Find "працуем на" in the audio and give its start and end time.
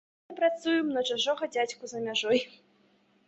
0.37-1.03